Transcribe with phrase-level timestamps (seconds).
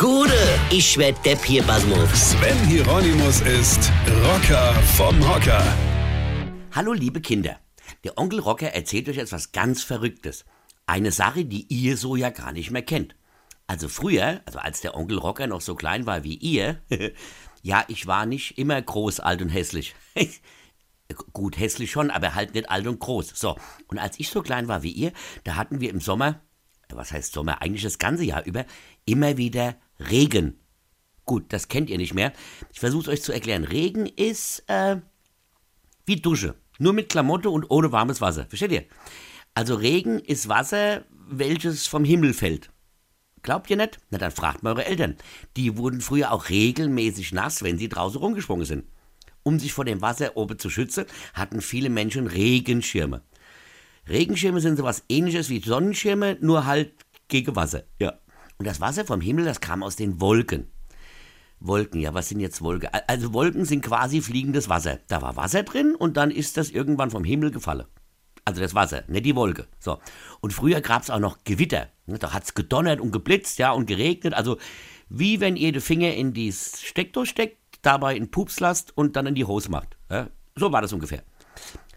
[0.00, 0.32] Gude,
[0.70, 2.30] ich werd Depp hier, Basmus.
[2.30, 3.92] Sven Hieronymus ist
[4.24, 5.62] Rocker vom Hocker.
[6.72, 7.60] Hallo liebe Kinder,
[8.02, 10.46] der Onkel Rocker erzählt euch etwas ganz Verrücktes.
[10.86, 13.14] Eine Sache, die ihr so ja gar nicht mehr kennt.
[13.66, 16.80] Also früher, also als der Onkel Rocker noch so klein war wie ihr,
[17.62, 19.94] ja, ich war nicht immer groß, alt und hässlich.
[21.34, 23.34] Gut, hässlich schon, aber halt nicht alt und groß.
[23.34, 23.54] So,
[23.88, 25.12] und als ich so klein war wie ihr,
[25.44, 26.40] da hatten wir im Sommer,
[26.88, 28.64] was heißt Sommer, eigentlich das ganze Jahr über,
[29.04, 29.76] immer wieder
[30.08, 30.58] Regen.
[31.24, 32.32] Gut, das kennt ihr nicht mehr.
[32.72, 33.64] Ich versuche es euch zu erklären.
[33.64, 34.96] Regen ist äh,
[36.06, 36.54] wie Dusche.
[36.78, 38.46] Nur mit Klamotte und ohne warmes Wasser.
[38.46, 38.84] Versteht ihr?
[39.54, 42.70] Also Regen ist Wasser, welches vom Himmel fällt.
[43.42, 43.98] Glaubt ihr nicht?
[44.10, 45.16] Na dann fragt mal eure Eltern.
[45.56, 48.84] Die wurden früher auch regelmäßig nass, wenn sie draußen rumgesprungen sind.
[49.42, 53.22] Um sich vor dem Wasser oben zu schützen, hatten viele Menschen Regenschirme.
[54.08, 56.92] Regenschirme sind sowas ähnliches wie Sonnenschirme, nur halt
[57.28, 57.84] gegen Wasser.
[57.98, 58.18] Ja.
[58.60, 60.70] Und das Wasser vom Himmel, das kam aus den Wolken.
[61.60, 62.90] Wolken, ja, was sind jetzt Wolken?
[63.06, 64.98] Also Wolken sind quasi fliegendes Wasser.
[65.08, 67.86] Da war Wasser drin und dann ist das irgendwann vom Himmel gefallen.
[68.44, 69.66] Also das Wasser, nicht die Wolke.
[69.78, 69.98] So.
[70.42, 71.88] Und früher gab es auch noch Gewitter.
[72.06, 74.34] Da hat es gedonnert und geblitzt, ja, und geregnet.
[74.34, 74.58] Also
[75.08, 79.26] wie wenn ihr den Finger in die Steckdose steckt, dabei einen Pups lasst und dann
[79.26, 79.96] in die Hose macht.
[80.10, 80.28] Ja?
[80.54, 81.22] So war das ungefähr.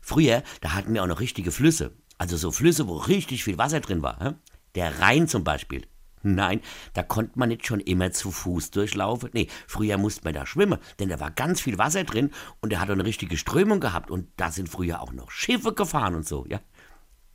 [0.00, 1.90] Früher, da hatten wir auch noch richtige Flüsse.
[2.18, 4.22] Also so Flüsse, wo richtig viel Wasser drin war.
[4.22, 4.34] Ja?
[4.76, 5.88] Der Rhein zum Beispiel.
[6.22, 6.60] Nein,
[6.94, 9.30] da konnte man nicht schon immer zu Fuß durchlaufen.
[9.32, 12.80] Nee, früher musste man da schwimmen, denn da war ganz viel Wasser drin und der
[12.80, 16.46] hat eine richtige Strömung gehabt und da sind früher auch noch Schiffe gefahren und so,
[16.48, 16.60] ja.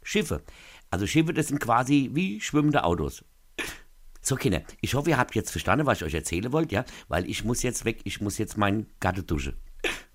[0.03, 0.43] Schiffe.
[0.89, 3.25] Also Schiffe, das sind quasi wie schwimmende Autos.
[4.21, 7.29] So, Kinder, ich hoffe, ihr habt jetzt verstanden, was ich euch erzählen wollte, ja, weil
[7.29, 9.57] ich muss jetzt weg, ich muss jetzt meinen Gatte duschen.